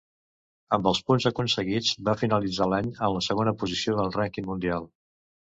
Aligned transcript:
Amb 0.77 0.87
els 0.91 1.01
punts 1.09 1.27
aconseguits 1.29 1.91
va 2.09 2.17
finalitzar 2.21 2.69
l'any 2.73 2.91
en 2.95 3.13
la 3.19 3.21
segona 3.29 3.55
posició 3.63 3.99
del 4.01 4.13
rànquing 4.17 4.49
mundial. 4.53 4.91